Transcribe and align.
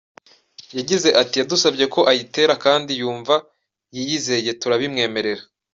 Yagize 0.77 1.09
ati 1.21 1.35
“Yadusabye 1.37 1.85
ko 1.93 1.99
ayitera 2.11 2.51
akandi 2.57 2.91
yumva 3.01 3.35
yiyizeye 3.95 4.51
turabimwemerera. 4.61 5.43